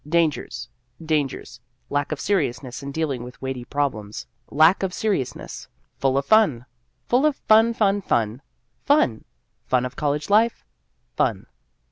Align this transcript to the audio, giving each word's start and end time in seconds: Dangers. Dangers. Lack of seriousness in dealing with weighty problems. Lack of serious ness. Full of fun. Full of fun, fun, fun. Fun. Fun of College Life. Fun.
Dangers. 0.09 0.67
Dangers. 0.99 1.59
Lack 1.91 2.11
of 2.11 2.19
seriousness 2.19 2.81
in 2.81 2.91
dealing 2.91 3.21
with 3.21 3.39
weighty 3.39 3.65
problems. 3.65 4.25
Lack 4.49 4.81
of 4.81 4.95
serious 4.95 5.35
ness. 5.35 5.67
Full 5.99 6.17
of 6.17 6.25
fun. 6.25 6.65
Full 7.07 7.23
of 7.23 7.35
fun, 7.35 7.75
fun, 7.75 8.01
fun. 8.01 8.41
Fun. 8.83 9.25
Fun 9.67 9.85
of 9.85 9.95
College 9.95 10.27
Life. 10.31 10.65
Fun. 11.15 11.45